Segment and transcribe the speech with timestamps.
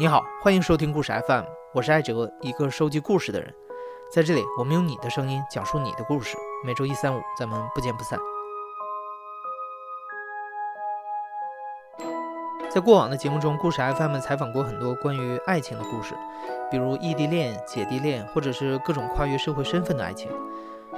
[0.00, 3.54] 你好，欢迎收听故事 FM，我是艾哲，一个收集故事的人。
[4.10, 6.34] 在这里，我们用你的声音讲述你的故事。
[6.64, 8.18] 每周一、三、五，咱们不见不散。
[12.70, 16.14] 在过往的节目中，故事 FM 采访过很多关于爱情的故事，
[16.70, 20.30] 比如异地恋、姐弟恋，或者是各种跨越社会身份的爱情。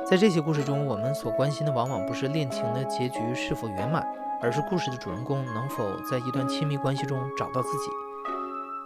[0.07, 4.07] 在这些故事中，我们所关心的往往不是恋情的结局是否圆满，
[4.41, 7.91] 而是故事的主人公能否在一段亲密关系中找到自己。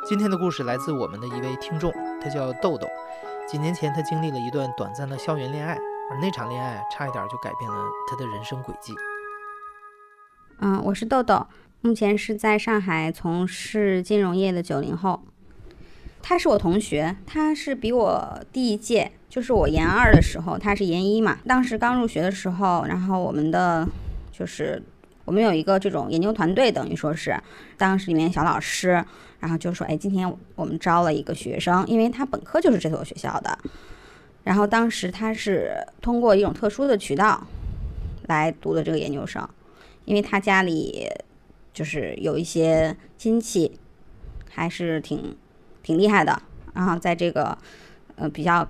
[0.09, 2.89] 今天的故事来自我们的一位听众，他叫豆豆。
[3.47, 5.75] 几年前，他经历了一段短暂的校园恋爱，
[6.11, 8.95] 而那场恋爱差一点就改变了他的人生轨迹。
[10.61, 11.47] 嗯，我是豆豆，
[11.83, 15.21] 目前是在上海从事金融业的九零后。
[16.23, 21.37] 他是我同学，他是比我第一届，就是我研二的时候，他是研一嘛。
[21.47, 23.87] 当时刚入学的时候，然后我们的
[24.33, 24.83] 就是
[25.29, 27.39] 我们有一个这种研究团队，等于说是
[27.77, 29.05] 当时里面小老师。
[29.41, 33.57] 然后就说，哎，今天我们招了一个学生，因为他本科就是这所学校的。
[34.43, 37.47] 然后当时他是通过一种特殊的渠道
[38.27, 39.49] 来读的这个研究生，
[40.07, 41.09] 因为他家里
[41.73, 43.79] 就是有一些亲戚
[44.51, 45.37] 还是挺
[45.85, 46.43] 挺厉害的，
[46.75, 47.57] 然后在这个
[48.17, 48.69] 呃比较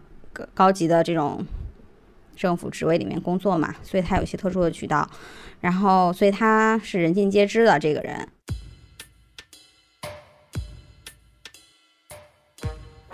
[0.52, 1.42] 高级的这种
[2.38, 5.10] 政府职位里面工作嘛，所以他有一些特殊的渠道。
[5.60, 8.28] 然后，所以他是人尽皆知的这个人。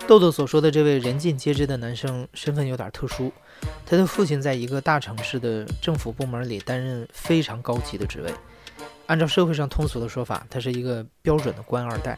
[0.07, 3.33] 豆豆所说的这位人尽皆知的男生身份有点特殊，
[3.87, 8.31] 他的父亲在一个大城市的政府部门里担任非常高级的职位，
[9.07, 12.15] 按照社会上通俗的说法，他是一个标准的官二代。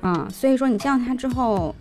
[0.00, 1.72] 嗯，所以说你见到他之后，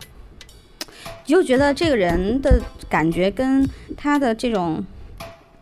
[1.32, 3.66] 你就觉得这个人的感觉跟
[3.96, 4.84] 他的这种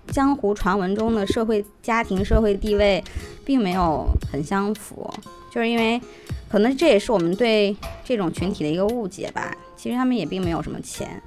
[0.08, 3.04] 江湖传闻中的社会家庭社会地位
[3.46, 5.08] 并没有很相符。
[5.52, 6.02] 就是因为，
[6.50, 9.56] 可能这也是我们对这种群体的一个误解吧。
[9.78, 11.22] 其实他们也并没有什么钱，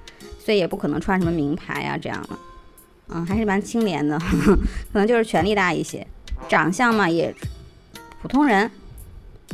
[0.45, 2.31] 所以也不可能穿什么名牌啊这样的。
[3.11, 4.19] 嗯，还是蛮清廉的，
[4.93, 6.05] 可能就是权力大一些。
[6.49, 7.33] 长相嘛也
[8.21, 8.69] 普通人，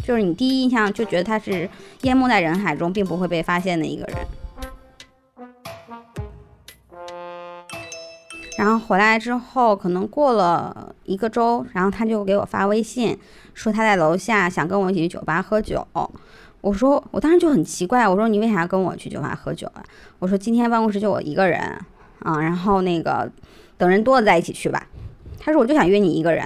[0.02, 1.68] 就是你第一印象就觉得他是
[2.04, 4.16] 淹没在人海中并不会被发现的一个人。
[8.58, 13.16] 然后回来之后，可能过了一个周，然后他就给我发微信，
[13.54, 15.86] 说他在楼下想跟我一起去酒吧喝酒。
[16.60, 19.84] 我说，我当时就很奇怪，我说你为啥跟我去酒吧喝酒啊？
[20.18, 21.60] 我说今天办公室就我一个人
[22.18, 23.30] 啊，然后那个
[23.76, 24.88] 等人多了再一起去吧。
[25.38, 26.44] 他说我就想约你一个人，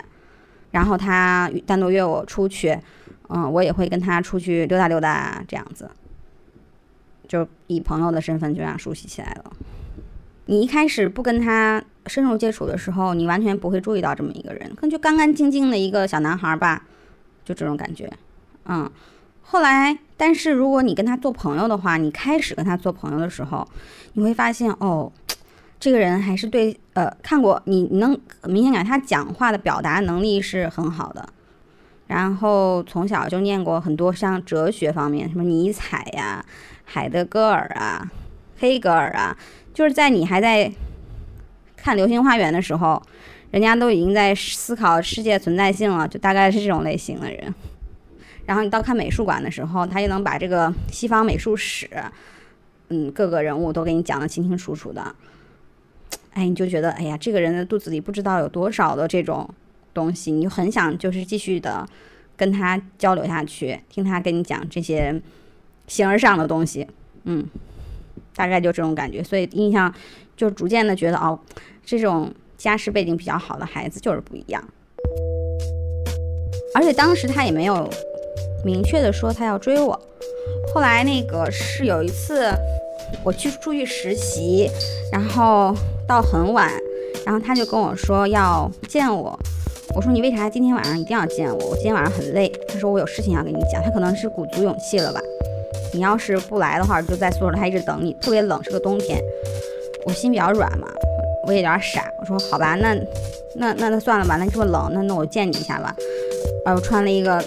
[0.71, 2.79] 然后他单独约我出去，
[3.31, 5.91] 嗯，我也会跟他出去溜达溜达这样子，
[7.27, 9.51] 就以朋友的身份就这样熟悉起来了。
[10.47, 16.85] 你一开始不跟他深入接触的时候，你完全不会注意到这么一个人，可能就干干净净的一个小男孩吧，
[17.45, 18.11] 就这种感觉。
[18.65, 18.91] 嗯，
[19.43, 23.67] 后来，但是如果你跟他做朋友的话，你开始跟他做朋友的时候，
[24.15, 25.13] 你会发现哦，
[25.79, 31.29] 这个人还是对呃看过你能明显感他讲话的表达能力是很好的，
[32.09, 36.45] 然后从小就念过很多像哲学方面，什么尼采呀、
[36.85, 38.11] 海德格尔啊、
[38.59, 39.37] 黑格尔啊。
[39.75, 40.71] 就是在你还在
[41.77, 43.03] 看《流星花园》的时候，
[43.51, 47.55] 人家都已经在思考世界存在性了，就大概是这种类型的人。
[48.45, 51.89] 然后你到看美术馆的时候，他又能把这个西方美术史，
[52.89, 55.15] 嗯，各个人物都给你讲得清清楚楚的。
[56.33, 59.49] 哎，你就觉得，哎呀，这个人的肚子里不知道有多少的这种
[59.95, 61.87] 东西，你就很想就是继续的
[62.37, 65.21] 跟他交流下去，听他跟你讲这些
[65.87, 66.87] 形而上的东西，
[67.25, 67.47] 嗯。
[68.35, 69.93] 大概就这种感觉，所以印象
[70.37, 71.39] 就逐渐的觉得哦，
[71.85, 74.63] 这种家世背景比较好的孩子就是不一样。
[76.75, 77.89] 而且当时他也没有
[78.65, 80.01] 明确的说他要追我。
[80.75, 82.51] 后来那个是有一次
[83.23, 84.71] 我去出去实习，
[85.13, 85.75] 然后
[86.09, 86.73] 到很晚，
[87.27, 89.39] 然后他就跟我说要见我。
[89.95, 91.67] 我说你为啥今天晚上一定要见我？
[91.69, 92.51] 我今天晚上很累。
[92.67, 93.83] 他说我有事情要跟你讲。
[93.83, 95.21] 他可能是鼓足勇气了吧。
[95.93, 99.21] 你要是不来的话，就在宿舍他一直等你，特别冷，是个冬天。
[100.05, 100.89] 我心比较软嘛，
[101.47, 102.11] 我也有点傻。
[102.21, 102.95] 我说好吧，那
[103.57, 105.95] 那那那算了吧，那这么冷，那那我见你一下吧。
[106.65, 107.43] 然后穿了一个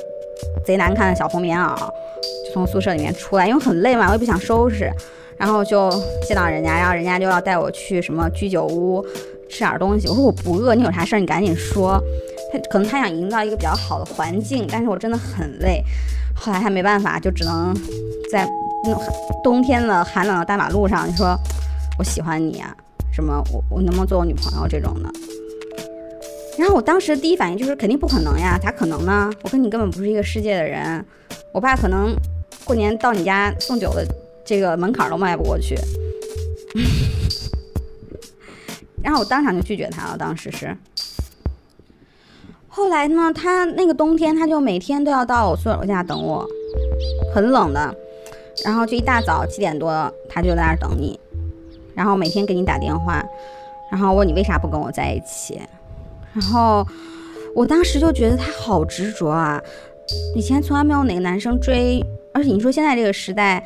[0.64, 4.90] 贼难看的小红棉袄，就从宿舍里面出来，因为很累嘛，我也不想收拾。
[5.38, 5.90] 然后就
[6.26, 9.06] 见到人家，然后人家就要带我去什么居酒屋
[9.50, 10.08] 吃点东西。
[10.08, 12.02] 我说我不饿，你有啥事儿你赶紧说。
[12.54, 15.84] 他可能他想营造一个比较好的环境，但是我真的很累。
[16.36, 17.76] 后来他没办法，就只能
[18.32, 18.48] 在
[18.84, 18.96] 那
[19.44, 21.36] 冬天的寒冷的大马路上，你说
[21.98, 22.76] 我喜欢你啊，
[23.12, 25.10] 什么我我能不能做我女朋友这种的。
[26.58, 29.30] 然后我当时第一反应就是肯定不可能呀，咋可能呢？
[29.44, 31.04] 我跟你根本不是一个世界的人，
[31.52, 32.16] 我爸可能
[32.64, 34.06] 过年到你家送酒的
[34.46, 35.76] 这个门槛都迈不过去。
[39.04, 40.76] 然后我当场就拒绝他了，当时是。
[42.76, 46.46] 后来呢，他那个冬天他就每天都要到我宿舍楼下等我，
[47.34, 47.96] 很冷的，
[48.66, 51.18] 然后就一大早七点多他就在那儿等你，
[51.94, 53.24] 然后每天给你打电话，
[53.90, 55.58] 然后问你为啥不跟我在一起，
[56.34, 56.86] 然后
[57.56, 59.58] 我当时就觉得他好执着啊，
[60.36, 63.66] 以前从来没有哪个男生追，而且你说现在这个时代，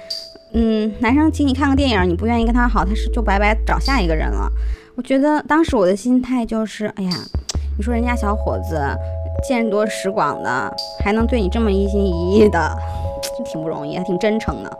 [0.53, 4.47] 嗯，男生请你看个电影，你不愿意跟他好，他是就白白找下一个人了。
[4.93, 7.11] 我觉得当时我的心态就是，哎呀，
[7.79, 8.77] 你说人家小伙子
[9.41, 12.77] 见多识广的，还能对你这么一心一意的，
[13.23, 14.79] 真挺不容易，还挺真诚的。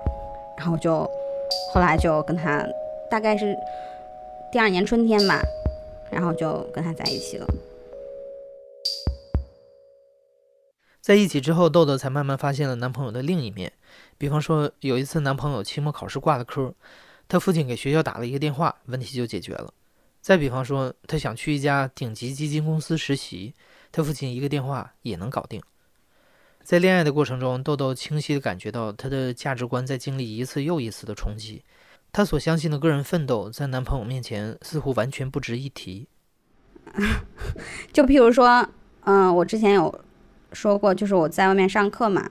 [0.58, 1.10] 然后就
[1.72, 2.62] 后来就跟他，
[3.10, 3.58] 大概是
[4.52, 5.42] 第二年春天吧，
[6.12, 7.48] 然后就跟他在一起了。
[11.00, 13.72] 在一起之后，豆豆才慢慢发现了男朋友的另一面，
[14.18, 16.74] 比方说有一次男朋友期末考试挂了科，
[17.30, 19.74] 他父亲给学校打了一个电话，问题就解决了。
[20.30, 23.56] 再比方说，他想去一家顶级基金公司实习，
[23.92, 25.60] 他父亲一个电话也能搞定。
[26.62, 31.64] 在恋爱的过程中，豆豆清晰地感觉到他的价值观在经历一次又一次的冲击，
[32.12, 36.08] 她所相信的个人奋斗在男朋友面前似乎完全不值一提。
[37.92, 38.70] 就譬如说，
[39.06, 40.00] 嗯，我之前有
[40.54, 42.30] 说过，就是我在外面上课嘛，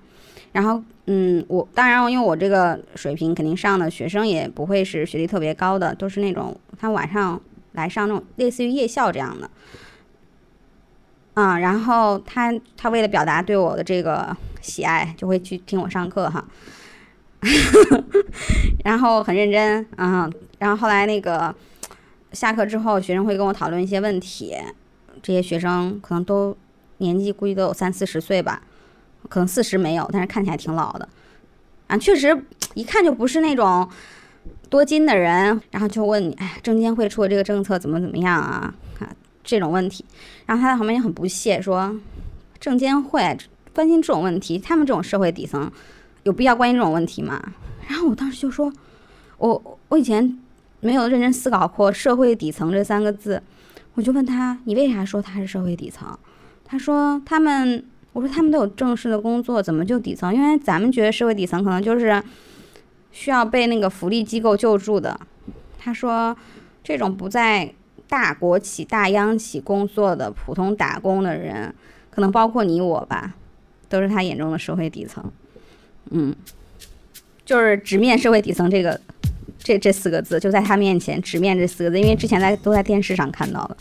[0.52, 7.42] 然后，嗯，我当然因为我这个水平，肯定上的学生也不会是学历特别高的，都是那种他晚上。
[7.72, 9.50] 来上那种类似于夜校这样的，
[11.34, 16.44] 啊，然后他他为了表达对我的这个喜爱，就会去听我上课哈，
[18.84, 20.28] 然后很认真啊，
[20.58, 21.54] 然后后来那个
[22.32, 24.56] 下课之后，学生会跟我讨论一些问题，
[25.22, 26.56] 这些学生可能都
[26.96, 28.62] 年纪估计都有三四十岁吧，
[29.28, 31.08] 可能四十没有，但是看起来挺老的，
[31.86, 32.44] 啊，确实
[32.74, 33.88] 一看就不是那种。
[34.70, 38.74] 多金的人，然后就问你，哎，证监会出的这个政策怎么怎么样啊？
[38.98, 39.08] 啊，
[39.42, 40.04] 这种问题，
[40.44, 41.96] 然后他在旁边也很不屑说，
[42.60, 43.36] 证监会
[43.74, 45.70] 关心这种问题，他们这种社会底层
[46.24, 47.42] 有必要关心这种问题吗？
[47.88, 48.70] 然后我当时就说，
[49.38, 50.38] 我我以前
[50.80, 53.42] 没有认真思考过社会底层这三个字，
[53.94, 56.06] 我就问他，你为啥说他是社会底层？
[56.66, 57.82] 他说他们，
[58.12, 60.34] 我说他们都有正式的工作，怎么就底层？
[60.34, 62.22] 因为咱们觉得社会底层可能就是。
[63.10, 65.19] 需要被那个福利机构救助的，
[65.78, 66.37] 他说，
[66.84, 67.72] 这种不在
[68.08, 71.75] 大国企、大央企工作的普通打工的人，
[72.10, 73.34] 可能包括你我吧，
[73.88, 75.25] 都是他眼中的社会底层。
[76.10, 76.34] 嗯，
[77.44, 78.99] 就是直面社会底层这个，
[79.58, 83.76] 这这四个字就在他面前直面这四个字，因为之前在都在电视上看到了。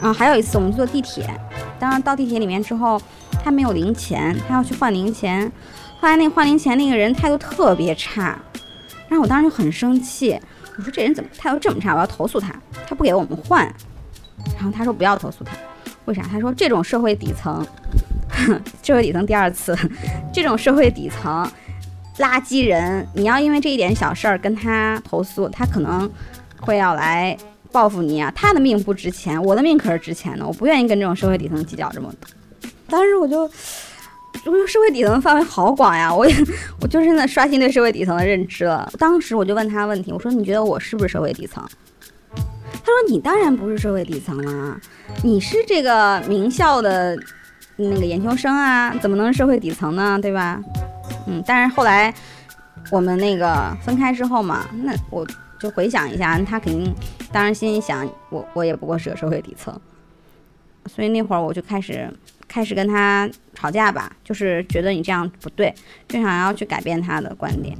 [0.00, 1.28] 啊，还有一次我们坐地铁，
[1.78, 3.00] 当然到地铁里面之后，
[3.44, 5.50] 他没有零钱，他要去换零钱。
[6.00, 8.38] 后来那换零钱那个人态度特别差，
[9.08, 10.40] 然后我当时就很生气，
[10.78, 11.94] 我说这人怎么态度这么差？
[11.94, 12.54] 我要投诉他，
[12.88, 13.62] 他不给我们换。
[14.56, 15.52] 然后他说不要投诉他，
[16.06, 16.22] 为啥？
[16.22, 17.62] 他说这种社会底层，
[18.82, 19.76] 社会底层第二次，
[20.32, 21.46] 这种社会底层
[22.18, 26.10] 垃圾人，你要因为这一点小事儿跟他投诉，他可能
[26.58, 27.36] 会要来。
[27.72, 28.32] 报复你啊！
[28.34, 30.46] 他的命不值钱，我的命可是值钱的。
[30.46, 32.70] 我不愿意跟这种社会底层计较这么多。
[32.88, 36.34] 当时我就，我说社会底层的范围好广呀， 我也，
[36.80, 38.90] 我就是现在刷新对社会底层的认知了。
[38.98, 41.64] 当时我就问他问题，我说你觉得我是不是社会底层？
[42.34, 44.80] 他说你当然不是社会底层了，
[45.22, 47.16] 你是这个名校的
[47.76, 50.18] 那个研究生啊，怎么能社会底层呢？
[50.20, 50.60] 对吧？
[51.26, 52.12] 嗯，但是后来
[52.90, 55.24] 我们那个分开之后嘛，那我。
[55.60, 56.92] 就回想一下，他肯定，
[57.30, 59.78] 当然心里想，我我也不过是个社会底层，
[60.86, 62.10] 所以那会儿我就开始
[62.48, 65.72] 开始跟他吵架吧，就是觉得你这样不对，
[66.08, 67.76] 就想要去改变他的观点，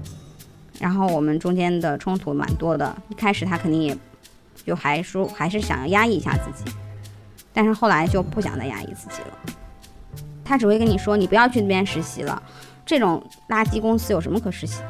[0.79, 3.97] 然后我们中间的冲突蛮多的，一开始他肯定也
[4.67, 6.71] 就还说还是想要压抑一下自己，
[7.55, 9.39] 但是后来就不想再压抑自己了，
[10.45, 12.43] 他只会跟你说你不要去那边实习了，
[12.85, 14.83] 这种垃圾公司有什么可实习？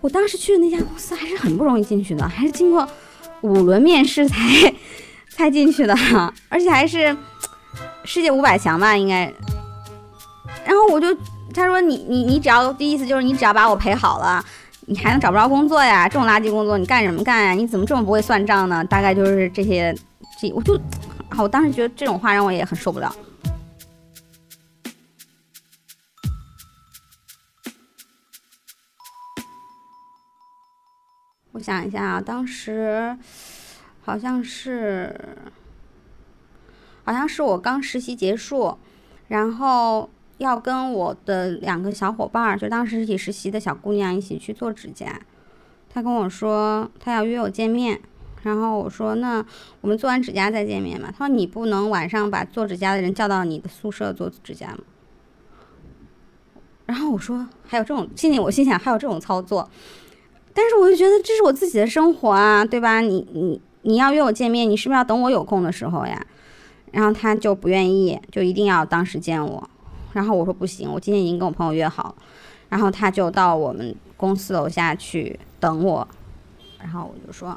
[0.00, 2.88] 我当时去的那家公司还是很不容易进去的，还是经过
[3.40, 4.38] 五轮面试才
[5.28, 5.94] 才进去的，
[6.48, 7.16] 而且还是
[8.04, 9.32] 世界五百强吧，应该。
[10.64, 11.06] 然后我就
[11.52, 14.44] 他说你你你只要第意思就是你只要把我陪好了，
[14.86, 16.08] 你还能找不着工作呀？
[16.08, 17.52] 这种垃圾工作你干什么干呀？
[17.52, 18.84] 你怎么这么不会算账呢？
[18.84, 19.94] 大概就是这些，
[20.40, 20.78] 这我就
[21.36, 23.12] 我当时觉得这种话让我也很受不了。
[31.58, 33.18] 我想一下啊，当时
[34.02, 35.12] 好像是，
[37.02, 38.78] 好像是我刚实习结束，
[39.26, 45.20] 然后要跟我的两个小伙伴儿，就当时一起实习的小姑娘一起去做指甲。
[45.90, 48.00] 她跟我说，她要约我见面。
[48.44, 49.44] 然后我说，那
[49.80, 51.10] 我们做完指甲再见面嘛。
[51.10, 54.78] 她说，你不能晚上把做指甲的人叫到你的宿舍做指甲吗？
[56.86, 59.68] 然后我说，还有这种，心里我心想，还有这种操作。
[60.60, 63.00] 但是我就觉得这是我自己的生活啊，对吧？
[63.00, 66.20] 你你你要约我见面，你是不是要等我有空的时候呀？
[66.90, 69.70] 然后他就不愿意，就一定要当时见我。
[70.12, 72.12] 然后我说不行，我今天已经跟我朋友约好。
[72.68, 76.08] 然后他就到我们公司楼下去等我。
[76.80, 77.56] 然后我就说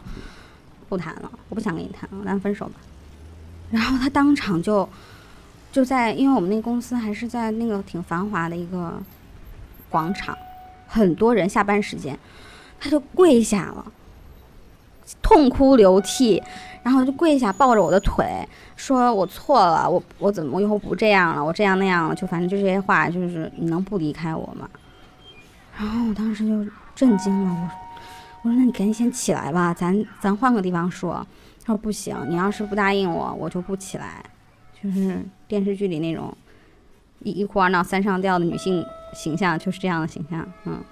[0.88, 2.74] 不谈了，我不想跟你谈了，咱分手吧。
[3.72, 4.88] 然后他当场就
[5.72, 9.02] 就在，因为我们那公司还是在那个挺繁华的一个
[9.90, 10.38] 广场，
[10.88, 12.16] 很多人下班时间。
[12.82, 13.86] 他就跪下了，
[15.22, 16.42] 痛哭流涕，
[16.82, 18.26] 然后就跪下抱着我的腿，
[18.76, 24.68] 说我错了，我我怎么我以后不这样了，我这样那样了，就反正就这些话，就是你能不离开我吗？
[25.78, 27.70] 然后我当时就震惊了，
[28.44, 31.26] 我我说那你赶紧先起来吧，咱咱换个地方说。
[31.64, 34.26] 他说不行，你要是不答应我，我就不起来。
[34.82, 36.36] 就是电视剧里那种
[37.20, 38.84] 一一哭二闹三上吊的女性
[39.14, 40.84] 形象，就是这样的形象，嗯。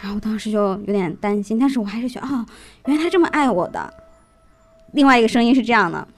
[0.00, 2.46] 然后我当时就有点担心，但是我还是觉得，哦，
[2.86, 3.92] 原来他这么爱我的。
[4.92, 6.08] 另外一个声音是这样的，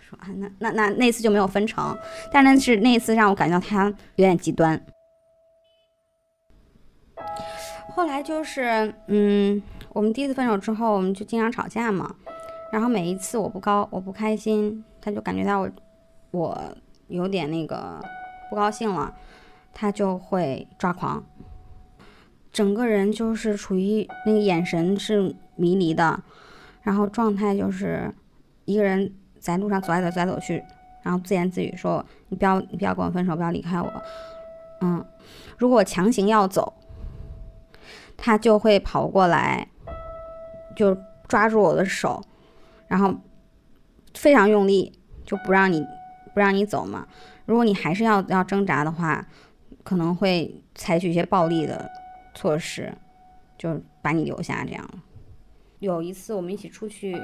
[0.00, 1.96] 说啊，那那那那次就没有分成，
[2.32, 4.80] 但那是那次让我感觉到他有点极端。
[7.94, 12.14] 后来就是，嗯，我们第一次分手之后，我们就经常吵架嘛。
[12.70, 15.70] 然后每一次我不高，我不开心，他就感觉到我
[16.30, 16.76] 我
[17.08, 18.00] 有点那个
[18.50, 19.14] 不高兴了，
[19.74, 21.24] 他就会抓狂。
[22.56, 26.22] 整个人就是处于那个眼神是迷离的，
[26.80, 28.10] 然后状态就是
[28.64, 30.64] 一个人在路上走来走，走来走去，
[31.02, 33.92] 然后自言自语说：“你不要，你不要跟我分手，不要离开我。”
[34.80, 35.04] 嗯，
[35.58, 36.72] 如果我强行要走，
[38.16, 39.68] 他就会跑过来，
[40.74, 40.96] 就
[41.28, 42.24] 抓住我的手，
[42.88, 43.14] 然后
[44.14, 45.84] 非常用力，就不让你
[46.32, 47.06] 不让你走嘛。
[47.44, 49.26] 如果你还是要要挣扎的话，
[49.82, 51.90] 可能会采取一些暴力的。
[52.36, 52.92] 措施，
[53.58, 54.88] 就把你留下这样。
[55.80, 57.20] 有一次我们一起出去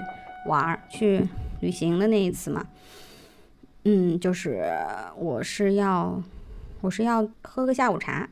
[0.46, 1.28] 玩儿去
[1.60, 2.66] 旅行的那一次嘛，
[3.84, 4.64] 嗯，就是
[5.16, 6.20] 我是要
[6.80, 8.28] 我是要喝个下午茶，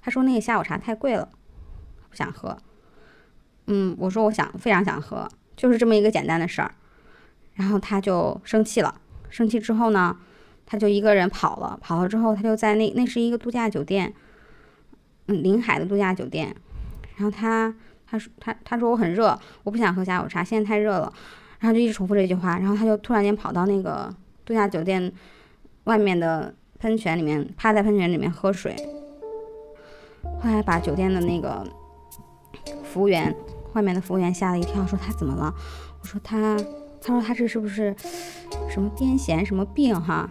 [0.00, 1.28] 他说那个下午茶太贵了，
[2.08, 2.56] 不想喝。
[3.66, 6.74] 嗯，我说我想非常想喝，就是这么一个简单的事儿。
[7.54, 9.00] 然后他就生气了，
[9.30, 10.16] 生气之后呢，
[10.66, 14.12] 他就一个人跑了，跑了之后他就在那那是一个度假酒店。
[15.26, 16.54] 嗯，临海的度假酒店，
[17.16, 17.74] 然后他
[18.06, 21.12] 他说他他说我很热，我不想喝下午茶，现在太热了，
[21.60, 24.14] 然后就一直重复这句话，然后他就突然间跑到那个
[24.44, 25.12] 度假酒店
[25.84, 28.76] 外面的喷泉里面，趴在喷泉里面喝水，
[30.42, 31.66] 后来把酒店的那个
[32.82, 33.34] 服务员
[33.72, 35.54] 外面的服务员吓了一跳，说他怎么了？
[36.02, 36.56] 我说他
[37.00, 37.94] 他说他这是不是
[38.68, 40.28] 什么癫痫什么病哈？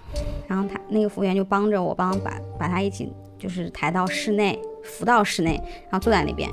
[0.48, 3.12] 然后他那个服务员就帮着我帮把把他一起
[3.44, 4.58] 就是抬到室内。
[4.86, 6.50] 扶到室内，然后坐在那边，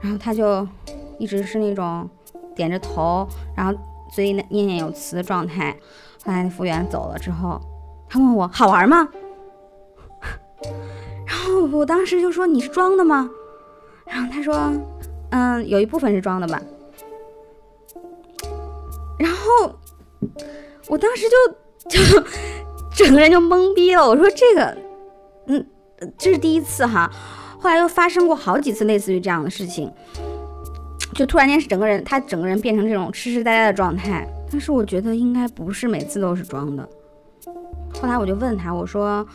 [0.00, 0.64] 然后他就
[1.18, 2.08] 一直是那种
[2.54, 3.26] 点着头，
[3.56, 3.74] 然后
[4.12, 5.76] 嘴里念念有词的状态。
[6.24, 7.60] 后来服务员走了之后，
[8.08, 9.08] 他问我好玩吗？
[11.26, 13.28] 然后我当时就说你是装的吗？
[14.06, 14.72] 然后他说
[15.30, 16.62] 嗯，有一部分是装的吧。
[19.18, 19.74] 然后
[20.86, 21.98] 我当时就就
[22.94, 24.08] 整个人就懵逼了。
[24.08, 24.78] 我说这个
[25.48, 25.66] 嗯，
[26.18, 27.10] 这是第一次哈。
[27.58, 29.90] 后来又发生过好几次类似于这样的事情，
[31.14, 34.28] 就突然间是整个人，他整个人变成这种痴痴呆呆的状态。
[34.52, 36.88] 但是我觉得应该不是每次都是装的。
[38.00, 39.26] 后来我就问他，我说，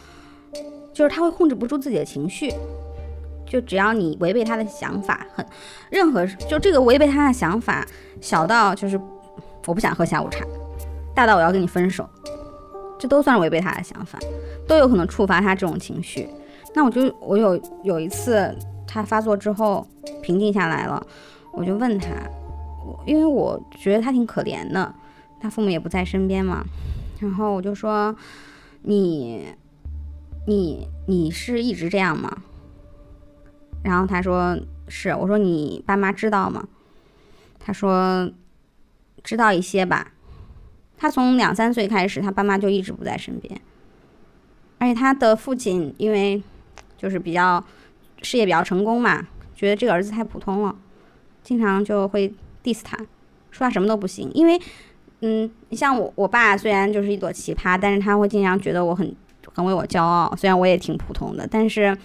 [0.94, 2.54] 就是他会控制不住自己的情绪，
[3.46, 5.46] 就只要你违背他的想法，很
[5.90, 7.86] 任何就这个违背他的想法，
[8.22, 9.00] 小到就是
[9.66, 10.46] 我不想喝下午茶，
[11.16, 12.08] 大到我要跟你分手，
[13.00, 14.20] 这都算是违背他的想法，
[14.68, 16.30] 都有可能触发他这种情绪。
[16.76, 18.56] 那我就我有有一次
[18.88, 19.86] 他发作之后
[20.22, 21.06] 平静下来了，
[21.52, 22.10] 我就问他，
[22.86, 24.94] 我因为我觉得他挺可怜的，
[25.42, 26.64] 他父母也不在身边嘛，
[27.20, 28.16] 然后我就说
[28.84, 29.48] 你
[30.46, 32.44] 你你是一直这样吗？
[33.84, 34.58] 然后他说
[34.88, 36.68] 是，我说你爸妈知道吗？
[37.60, 38.32] 他说
[39.24, 40.12] 知道一些吧，
[40.98, 43.60] 他从两三岁开始，他爸妈就一直不在身边，
[44.78, 46.44] 而且他的父亲因为。
[47.00, 47.64] 就是比较
[48.22, 49.26] 事业比较成功嘛，
[49.56, 50.76] 觉得这个儿子太普通了，
[51.42, 52.98] 经常就会，diss 他，
[53.50, 54.30] 说他什么都不行。
[54.34, 54.60] 因为，
[55.22, 59.16] 嗯，你像我我爸虽然就是一朵奇葩，但是他会经常觉得我很
[59.54, 61.98] 很为我骄傲，虽然我也挺普通的，但是，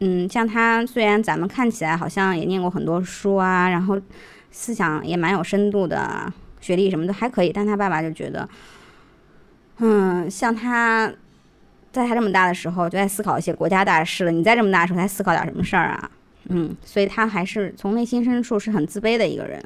[0.00, 3.98] 嗯，像他虽然咱们看起来好像也念过很多书啊，然后
[4.50, 6.30] 思想也蛮有深度的，
[6.60, 8.46] 学历什么的还可以，但他爸爸就觉得，
[9.78, 11.10] 嗯，像他。
[11.92, 14.30] 在他这么大的时候，就在思考一些国家大事了。
[14.30, 16.10] 你在这么大的时候，才思考点什么事儿啊？
[16.48, 19.62] 嗯，所以他还是从内心深处是很自卑的一个人。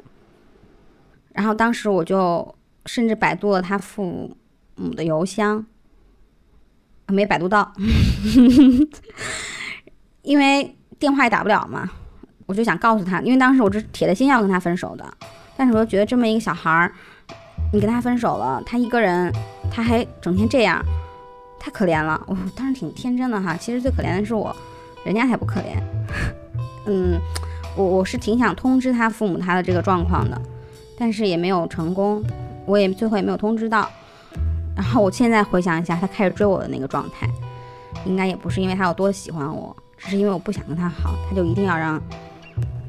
[1.33, 4.35] 然后当时我就甚至百度了他父
[4.75, 5.65] 母的邮箱，
[7.07, 7.73] 没百度到，
[10.21, 11.89] 因为电话也打不了嘛。
[12.45, 15.11] 我就想告诉他，因为当时我是铁了心要跟他分手的，
[15.55, 16.91] 但是我又觉得这么一个小孩儿，
[17.71, 19.33] 你跟他分手了，他一个人，
[19.71, 20.83] 他还整天这样。
[21.63, 23.55] 太可怜了，我当时挺天真的哈。
[23.55, 24.53] 其实最可怜的是我，
[25.05, 25.81] 人家才不可怜。
[26.87, 27.17] 嗯，
[27.77, 30.41] 我我是挺想通知他父母他的这个状况的，
[30.99, 32.21] 但是也没有成功，
[32.65, 33.89] 我也最后也没有通知到。
[34.75, 37.25] 然后我现在回想一下，他开始追我的那个状态，
[38.05, 41.97] 应该也不是因为他有多喜欢我，只是因为我不想跟他好，他就一定要让，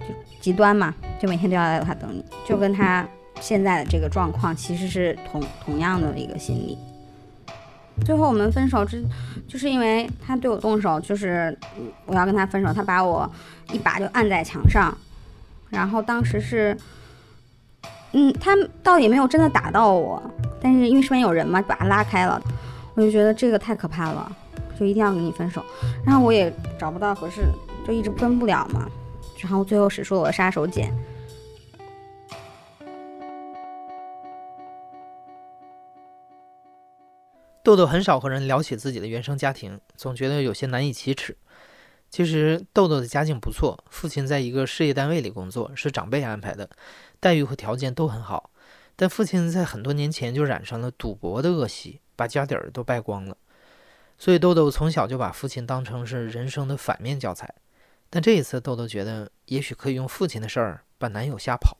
[0.00, 0.06] 就
[0.40, 3.06] 极端嘛，就每天都要在他等你，就跟他
[3.40, 6.76] 现在的这个状况其实是同同样的一个心理。
[8.04, 9.02] 最后我们分手，之，
[9.46, 11.56] 就是因为他对我动手，就是
[12.06, 13.30] 我要跟他分手，他把我
[13.72, 14.96] 一把就按在墙上，
[15.70, 16.76] 然后当时是，
[18.12, 20.22] 嗯，他倒也没有真的打到我，
[20.60, 22.40] 但是因为身边有人嘛，把他拉开了，
[22.94, 24.30] 我就觉得这个太可怕了，
[24.78, 25.64] 就一定要跟你分手，
[26.04, 27.42] 然后我也找不到合适，
[27.86, 28.86] 就一直分不了嘛，
[29.38, 30.90] 然后最后使出了我的杀手锏。
[37.64, 41.34] 豆豆很少和人聊起自己的原生家庭，总觉得有些难以启齿。
[42.10, 46.68] 其实豆豆的家境不错，父亲在一个事业单位里工作，是长辈安排的，
[47.18, 48.50] 待遇和条件都很好。
[48.96, 53.34] 但父亲在很多年前就染上了赌博的恶习，把家底儿都败光了。
[54.18, 57.54] 所以豆豆从小就把父亲当成是人生的反面教材。
[58.10, 61.78] 但这一次，豆豆觉得也许可以用父亲的事儿把男友吓跑。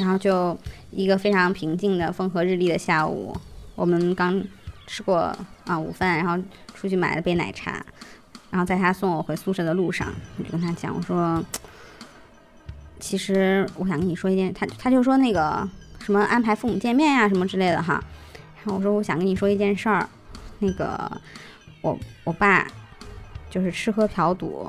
[0.00, 0.58] 然后就
[0.90, 3.36] 一个非常平静的风和日丽的下午，
[3.74, 4.42] 我们刚
[4.86, 5.36] 吃过
[5.66, 6.42] 啊午饭，然后
[6.74, 7.84] 出去买了杯奶茶，
[8.50, 10.08] 然后在他送我回宿舍的路上，
[10.38, 11.44] 我就跟他讲，我说，
[12.98, 15.68] 其实我想跟你说一件，他他就说那个
[16.02, 18.02] 什么安排父母见面呀什么之类的哈，
[18.56, 20.08] 然后我说我想跟你说一件事儿，
[20.60, 21.20] 那个
[21.82, 22.66] 我我爸
[23.50, 24.66] 就是吃喝嫖赌，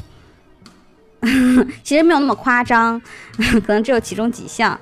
[1.83, 3.01] 其实没有那么夸张，
[3.65, 4.77] 可能只有其中几项。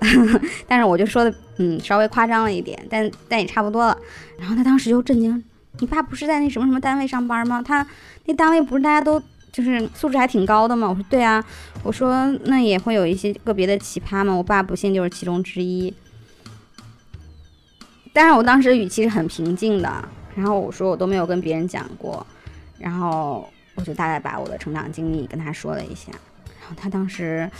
[0.68, 3.96] 但是我就说的，嗯，稍微夸张了一点，但但也差不多了。
[4.38, 5.42] 然后他当时就震惊，
[5.80, 7.60] 你爸不是在那什么什么单位上班吗？
[7.60, 7.84] 他
[8.26, 10.88] 那单位不是大家都就是素质还挺高的吗？
[10.88, 11.44] 我说对啊，
[11.82, 14.32] 我说那也会有一些个别的奇葩吗？
[14.32, 15.92] 我爸不幸就是其中之一。
[18.12, 22.24] 但是我当时语气是很平静的，然后我说我都没有跟别人讲过，
[22.78, 26.12] 然后我就大概把我的成长经历跟他说了一下，
[26.60, 27.50] 然后他当时。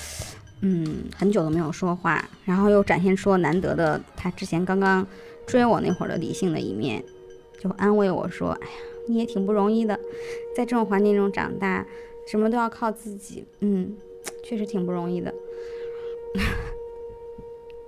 [0.61, 5.07] 嗯，很久都没有说话，然后又展现出难得的他之前刚刚
[5.47, 7.05] 追我那会儿的理性的一面，
[7.61, 8.73] 就安慰我说：“哎呀，
[9.09, 9.99] 你也挺不容易的，
[10.57, 11.87] 在这种环境中长大，
[12.27, 13.97] 什么都要靠自己，嗯，
[14.43, 15.33] 确实挺不容易的。”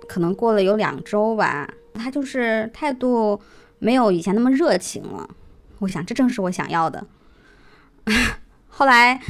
[0.07, 3.39] 可能过了有两周吧，他就是态度
[3.79, 5.29] 没有以前那么热情了。
[5.79, 7.05] 我想，这正是我想要的。
[8.69, 9.21] 后来。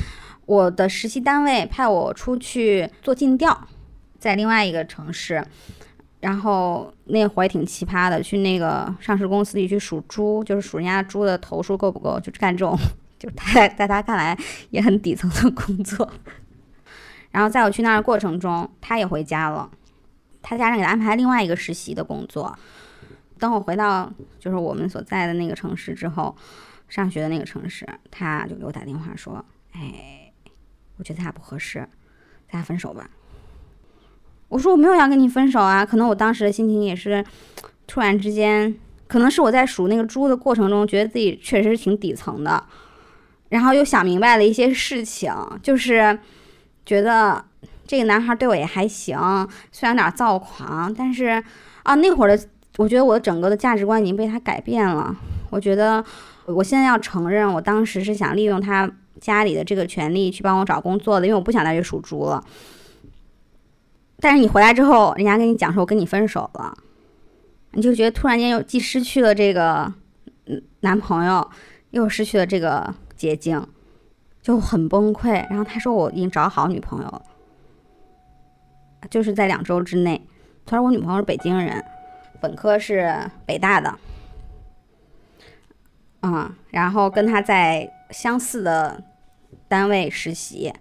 [0.51, 3.57] 我的实习单位派我出去做尽调，
[4.19, 5.41] 在另外一个城市，
[6.19, 12.77] 然后那活也挺奇葩的，去那个上市公司里去数猪，就是数人家猪的头数够不够，就干这种，
[13.17, 14.37] 就他在他看来
[14.71, 16.11] 也很底层的工作。
[17.31, 19.71] 然后在我去那儿过程中，他也回家了，
[20.41, 22.53] 他家人给他安排另外一个实习的工作。
[23.39, 26.35] 等我回到就是我们所在的那个城市之后，
[26.89, 30.17] 上学的那个城市，他就给我打电话说：“哎。”
[31.01, 31.79] 我觉得咱俩不合适，
[32.47, 33.09] 咱俩分手吧。
[34.49, 37.25] 我说我没有要跟你分手啊，可能我当时的心情也是
[37.87, 38.75] 突然之间，
[39.07, 42.63] 可能是我在数那个猪的过程中，觉得自己确实是挺底层的，
[43.49, 45.33] 然后又想明白了一些事情，
[45.63, 46.19] 就是
[46.85, 47.43] 觉得
[47.87, 49.17] 这个男孩对我也还行，
[49.71, 51.43] 虽然有点躁狂，但是
[51.81, 55.17] 啊那会儿的，我觉得我的整个的价值观已经被他改变了。
[55.49, 56.05] 我觉得
[56.45, 58.87] 我现在要承认，我当时是想利用他。
[59.21, 62.43] 家里的这个权利去帮我找工作的，因为我不想再去属猪了。
[64.19, 66.77] 但是你回来之后，人家跟你讲说我跟你分手了，
[67.71, 69.93] 你就觉得突然间又既失去了这个
[70.81, 71.49] 男朋友，
[71.91, 73.65] 又失去了这个捷径，
[74.41, 75.31] 就很崩溃。
[75.49, 77.21] 然后他说我已经找好女朋友了，
[79.09, 80.21] 就是在两周之内。
[80.65, 81.83] 他说我女朋友是北京人，
[82.39, 83.97] 本科是北大的，
[86.21, 89.03] 嗯，然后跟他在相似的
[89.71, 90.73] 单位实习，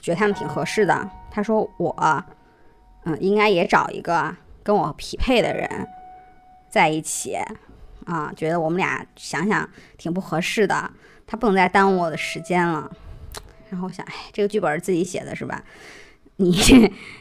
[0.00, 1.08] 觉得他们挺合适的。
[1.30, 2.24] 他说我，
[3.04, 5.86] 嗯，应该也找一个跟我匹配的人
[6.68, 7.38] 在一起，
[8.06, 10.90] 啊，觉得我们俩想想挺不合适的，
[11.28, 12.90] 他不能再耽误我的时间了。
[13.70, 15.62] 然后我想，哎，这个剧本是自己写的是吧？
[16.38, 16.50] 你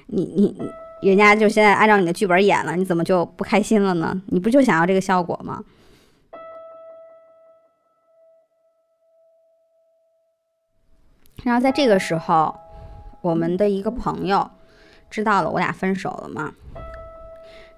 [0.08, 4.20] 你你你，人家就现在按照你的剧本演了，你怎么就不开心了呢？
[4.30, 5.64] 你不就想要这个效果吗？
[11.44, 12.58] 然后在这个时候，
[13.22, 14.50] 我们的一个朋友
[15.10, 16.54] 知道了我俩分手了嘛，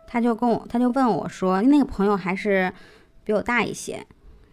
[0.08, 2.72] 他就跟我，他就问我说，那个朋友还是
[3.24, 4.06] 比我大一些，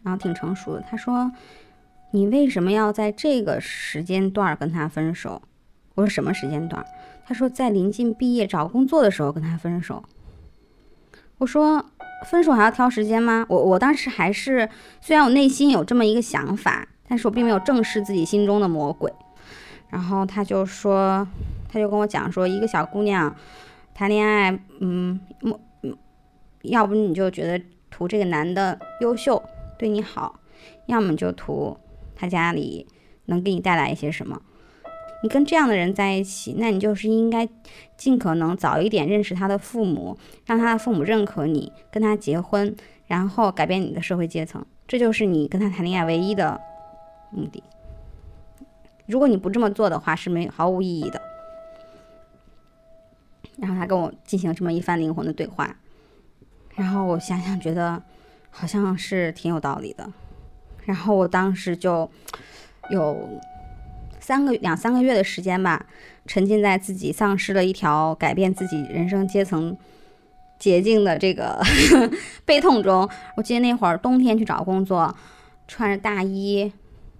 [0.02, 0.82] 然后挺成熟的。
[0.90, 1.30] 他说
[2.12, 5.42] ：“你为什么要在这个时间段跟他分手？”
[5.94, 6.84] 我说：“什么时间段？”
[7.26, 10.02] 他说：“在临近毕业找工作的时候跟他分手。”
[11.38, 11.84] 我说
[12.24, 14.68] ：“分手还要挑时间吗？”我我当时还是，
[15.00, 16.88] 虽然我内心有这么一个想法。
[17.12, 19.12] 但是我并没有正视自己心中的魔鬼，
[19.90, 21.28] 然后他就说，
[21.68, 23.36] 他就跟我讲说，一个小姑娘
[23.92, 25.20] 谈恋爱，嗯，
[26.62, 29.42] 要不你就觉得图这个男的优秀，
[29.78, 30.40] 对你好，
[30.86, 31.76] 要么就图
[32.16, 32.86] 他家里
[33.26, 34.40] 能给你带来一些什么。
[35.22, 37.46] 你跟这样的人在一起，那你就是应该
[37.94, 42.74] 尽可能早一点认识他的父母，让他的父母认可你，跟他结婚，
[43.06, 46.58] 然后改变你的社会阶层，这就是你跟他谈恋爱唯一的。
[47.32, 47.62] 目的，
[49.06, 51.20] 如果你不这么做的话，是没毫无意义的。
[53.58, 55.76] 然后他跟我进行这么一番灵魂的对话，
[56.74, 58.02] 然后我想想，觉得
[58.50, 60.10] 好像是挺有道理的。
[60.84, 62.10] 然后我当时就
[62.90, 63.40] 有
[64.18, 65.86] 三个两三个月的时间吧，
[66.26, 69.76] 沉浸在自己丧失了一条改变自己人生阶层
[70.58, 71.62] 捷径的这个
[72.44, 73.08] 悲痛中。
[73.36, 75.14] 我记得那会儿冬天去找工作，
[75.68, 76.72] 穿着大衣。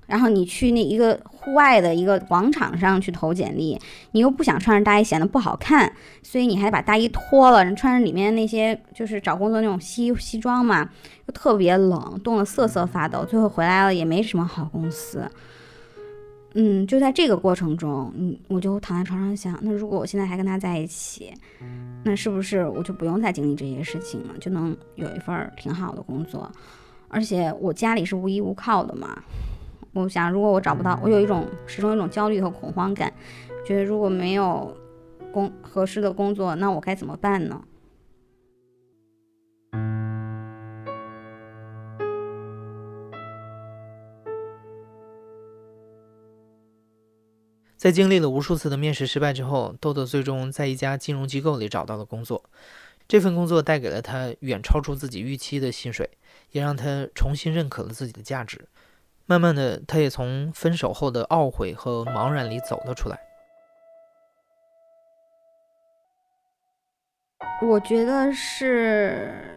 [0.07, 3.79] 然后你去那一个户外的一个广场上去投简历，
[4.11, 10.89] 你又不想穿着大衣显得不好看，所以你还把大衣脱了，人穿着里面那些就是找工作那种西西装嘛，
[11.27, 13.25] 又特别冷，冻得瑟瑟发抖。
[13.25, 15.31] 最后回来了也没什么好公司。
[16.55, 21.33] 嗯，就在这个过程中，嗯，我就躺在床上想，那如果我现在还跟他在一起，
[22.05, 26.53] 那是不是我就不用再经历这些事情了，就能有一份挺好的工作？
[27.09, 29.23] 而且我家里是无依无靠的嘛。
[29.95, 33.13] 我想，如果我找不到，我有一种始终有一种焦虑和恐慌感，
[33.67, 34.75] 觉得如果没有
[35.31, 37.63] 工合适的工作，那我该怎么办呢？
[47.77, 52.43] 在经历了无数次的面试失败之后，豆豆最终在一家金融机构里找到了工作。
[53.09, 56.09] 这份工作带给了他远超出自己预期的薪水，
[56.53, 58.69] 也让他重新认可了自己的价值。
[59.27, 63.19] 慢慢的，他也从分手后的懊悔和茫然里走了出来。
[67.63, 69.57] 我觉得是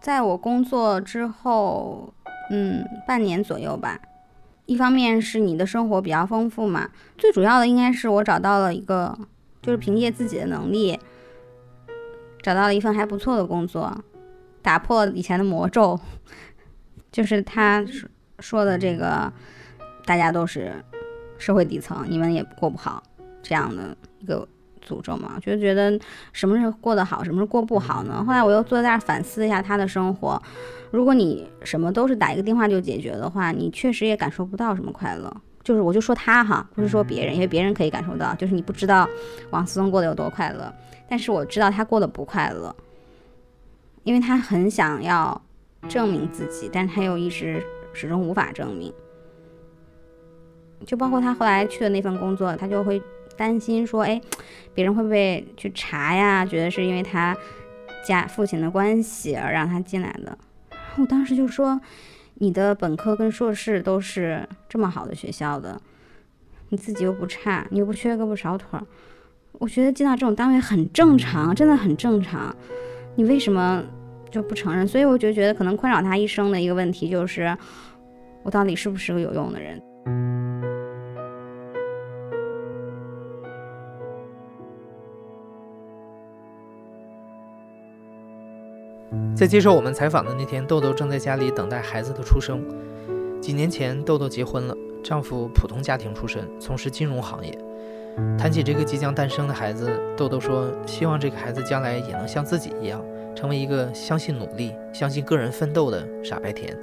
[0.00, 2.12] 在我工作之后，
[2.50, 4.00] 嗯，半年左右吧。
[4.66, 9.16] 一方面是你的生活比较丰富嘛，最主要的应该是我找到了一个，
[9.62, 10.98] 就是凭借自己的能力，
[12.42, 14.04] 找到了一份还不错的工作，
[14.60, 15.98] 打破以前的魔咒，
[17.10, 17.82] 就是他。
[18.40, 19.32] 说的这个，
[20.04, 20.72] 大家都是
[21.38, 23.02] 社会底层，你们也过不好
[23.42, 24.46] 这样的一个
[24.86, 25.38] 诅咒嘛？
[25.40, 25.98] 就觉得
[26.32, 28.24] 什么是过得好，什么是过不好呢？
[28.26, 30.40] 后来我又坐在那儿反思一下他的生活。
[30.90, 35.34] 如果你什么都是打一个电话就解决的话，你确实也感受不到什么快乐。
[35.62, 39.06] 就是我就说他哈，不是说别人，因为别人可以感受到，就是你不知道
[39.50, 40.72] 王思聪过得有多快乐，
[41.08, 42.74] 但是我知道他过得不快乐，
[44.04, 45.42] 因为他很想要
[45.86, 47.62] 证明自己，但他又一直。
[47.98, 48.92] 始终无法证明，
[50.86, 53.02] 就包括他后来去的那份工作，他就会
[53.36, 54.20] 担心说：“哎，
[54.72, 56.46] 别人会不会去查呀？
[56.46, 57.36] 觉得是因为他
[58.06, 60.38] 家父亲的关系而让他进来的。”
[60.98, 61.80] 我当时就说
[62.34, 65.80] ：“你的本科跟硕士都是这么好的学校的，
[66.68, 68.86] 你自己又不差，你又不缺胳膊少腿儿，
[69.54, 72.54] 我觉得进到这种单位很正常，真的很正常。
[73.16, 73.82] 你为什么
[74.30, 74.86] 就不承认？
[74.86, 77.56] 所以我就觉得，可能困扰他一生的一个问题就是。”
[78.48, 79.78] 我到底是不是个有用的人？
[89.36, 92.64] 在接受我们采访的那天，豆豆正在家里等待孩子的出生。
[93.38, 97.52] 几年前，豆豆结婚了，丈夫普通家庭出身，从事金融行业。
[98.38, 103.04] 谈起这个即将诞生的孩子，豆豆说：“希望这个孩子将来也能像自己一样，
[103.36, 106.74] 成为一个相信努力、相信个人奋斗的傻白甜。”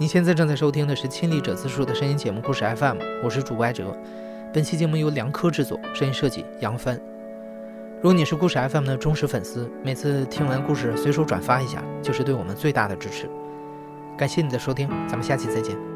[0.00, 3.94] 您现在正在收听的是《亲历者自述》的声音节目《故事 FM》，我是主播艾哲。
[4.50, 6.98] 本期节目由梁科制作，声音设计杨帆。
[7.96, 13.28] 如果你是故事 FM 的忠实粉丝，每次听完故事随手转发一下，就是对我们最大的支持。
[14.16, 15.89] 感谢你的收听，咱们下期再见。